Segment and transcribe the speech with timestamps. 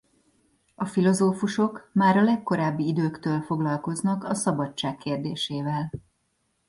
[0.75, 5.89] A filozófusok már a legkorábbi időktől foglalkoznak a szabadság kérdésével.